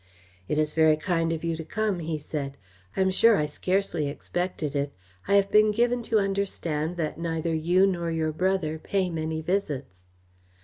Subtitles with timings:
[0.47, 2.57] "It is very kind of you to come," he said.
[2.97, 4.93] "I am sure I scarcely expected it.
[5.27, 10.05] I have been given to understand that neither you nor your brother pay many visits."